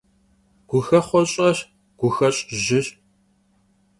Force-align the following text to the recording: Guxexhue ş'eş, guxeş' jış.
Guxexhue 0.69 1.21
ş'eş, 1.33 1.59
guxeş' 1.99 2.47
jış. 2.63 2.87